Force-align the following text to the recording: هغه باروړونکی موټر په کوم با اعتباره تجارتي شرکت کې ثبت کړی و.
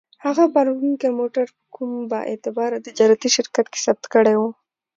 هغه 0.25 0.43
باروړونکی 0.53 1.09
موټر 1.19 1.45
په 1.55 1.61
کوم 1.75 1.91
با 2.11 2.19
اعتباره 2.31 2.83
تجارتي 2.87 3.29
شرکت 3.35 3.65
کې 3.71 3.79
ثبت 3.85 4.03
کړی 4.13 4.35
و. 4.39 4.41